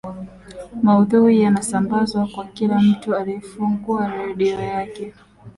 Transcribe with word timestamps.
maudhui 0.83 1.41
yanasambazwa 1.41 2.27
kwa 2.27 2.45
kila 2.45 2.79
mtu 2.79 3.15
aliyefungua 3.15 4.07
redio 4.25 4.59
yake 4.59 5.13